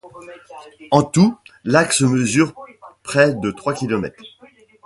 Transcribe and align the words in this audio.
En 0.89 1.03
tout, 1.03 1.37
l'axe 1.63 2.01
mesure 2.01 2.55
près 3.03 3.35
de 3.35 3.51
trois 3.51 3.75
kilomètres. 3.75 4.23